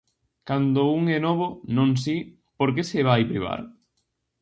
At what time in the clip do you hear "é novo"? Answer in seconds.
1.17-1.47